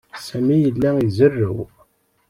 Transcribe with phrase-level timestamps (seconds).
[0.25, 1.57] Sami yella izerrew.